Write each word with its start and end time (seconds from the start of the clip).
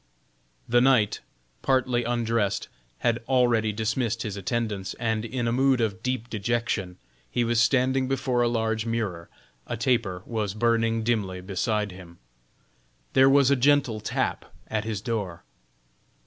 The 0.67 0.81
knight, 0.81 1.19
partly 1.61 2.03
undressed, 2.05 2.69
had 3.01 3.21
already 3.29 3.71
dismissed 3.71 4.23
his 4.23 4.35
attendants, 4.35 4.95
and 4.95 5.23
in 5.23 5.47
a 5.47 5.51
mood 5.51 5.79
of 5.79 6.01
deep 6.01 6.27
dejection 6.27 6.97
he 7.29 7.43
was 7.43 7.59
standing 7.59 8.07
before 8.07 8.41
a 8.41 8.47
large 8.47 8.83
mirror; 8.87 9.29
a 9.67 9.77
taper 9.77 10.23
was 10.25 10.55
burning 10.55 11.03
dimly 11.03 11.39
beside 11.39 11.91
him. 11.91 12.17
There 13.13 13.29
was 13.29 13.51
a 13.51 13.55
gentle 13.55 13.99
tap 13.99 14.51
at 14.65 14.85
his 14.85 15.01
door. 15.01 15.43